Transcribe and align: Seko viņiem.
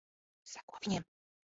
Seko 0.53 0.81
viņiem. 0.87 1.07